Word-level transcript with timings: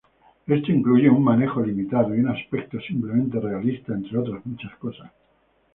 Esto 0.47 0.71
incluye 0.71 1.11
un 1.11 1.23
manejo 1.23 1.61
limitado 1.63 2.15
y 2.15 2.19
un 2.21 2.27
aspecto 2.29 2.79
simplemente 2.81 3.39
realista, 3.39 3.93
entre 3.93 4.17
otras 4.17 4.43
muchas 4.47 4.75
cosas. 4.77 5.11